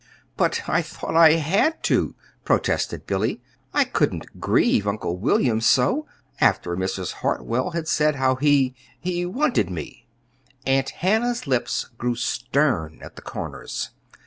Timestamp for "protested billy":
2.43-3.39